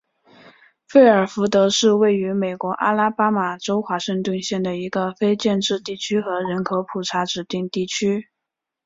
[0.87, 8.27] 费尔福德是位于美国阿拉巴马州华盛顿县的一个非建制地区和人口普查指定地区。